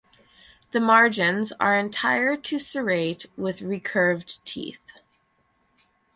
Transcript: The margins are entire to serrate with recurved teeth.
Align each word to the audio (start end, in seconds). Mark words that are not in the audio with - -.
The 0.71 0.79
margins 0.79 1.51
are 1.59 1.77
entire 1.77 2.35
to 2.35 2.57
serrate 2.57 3.27
with 3.37 3.61
recurved 3.61 4.43
teeth. 4.43 4.93